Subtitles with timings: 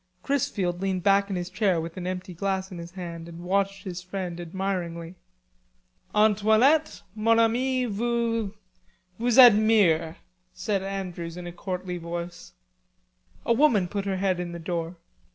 [0.23, 3.83] Chrisfield leaned back in his chair with an empty glass in his hand and watched
[3.83, 5.13] his friend admiringly.
[6.15, 8.51] "Antoinette, mon ami vous...
[9.19, 10.17] vous admire,"
[10.55, 12.53] said Andrews in a courtly voice.
[13.45, 14.95] A woman put her head in the door.